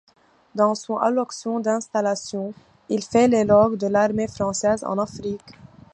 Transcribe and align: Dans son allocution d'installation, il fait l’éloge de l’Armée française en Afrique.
Dans 0.55 0.73
son 0.73 0.97
allocution 0.97 1.59
d'installation, 1.59 2.55
il 2.89 3.03
fait 3.03 3.27
l’éloge 3.27 3.77
de 3.77 3.85
l’Armée 3.85 4.27
française 4.27 4.83
en 4.83 4.97
Afrique. 4.97 5.53